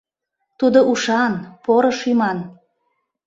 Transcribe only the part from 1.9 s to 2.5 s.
шӱман.